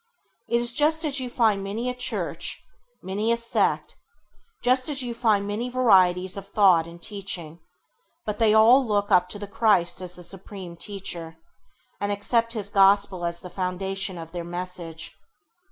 [0.47, 2.63] It is just as you find many a Church,
[3.03, 3.97] many a sect,
[4.63, 7.59] just as you find many varieties of thought and teaching;
[8.25, 11.37] but they all look up to the Christ as the supreme Teacher,
[11.99, 15.13] and accept His gospel as the foundation of their message.